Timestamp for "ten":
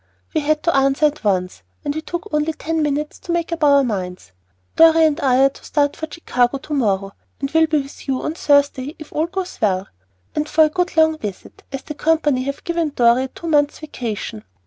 2.53-2.81